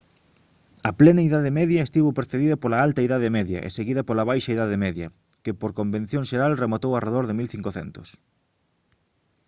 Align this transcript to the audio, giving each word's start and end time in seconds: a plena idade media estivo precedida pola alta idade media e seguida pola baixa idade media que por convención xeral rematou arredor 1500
a 0.89 0.91
plena 0.99 1.25
idade 1.27 1.51
media 1.59 1.85
estivo 1.87 2.15
precedida 2.19 2.61
pola 2.61 2.81
alta 2.85 3.05
idade 3.07 3.29
media 3.37 3.59
e 3.67 3.69
seguida 3.77 4.01
pola 4.07 4.27
baixa 4.29 4.53
idade 4.55 4.77
media 4.85 5.07
que 5.43 5.57
por 5.61 5.71
convención 5.79 6.23
xeral 6.31 6.53
rematou 6.63 6.91
arredor 6.95 7.25
1500 7.39 8.07